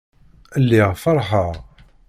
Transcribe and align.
Lliɣ 0.63 0.89
feṛḥeɣ. 1.03 1.51